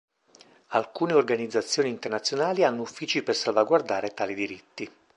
Alcune 0.69 1.13
organizzazioni 1.13 1.87
internazionali 1.87 2.63
hanno 2.63 2.81
uffici 2.81 3.21
per 3.21 3.35
salvaguardare 3.35 4.15
tali 4.15 4.33
diritti. 4.33 4.91